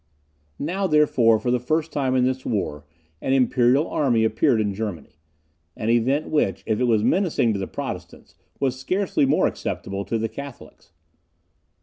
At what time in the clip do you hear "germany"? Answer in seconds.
4.73-5.19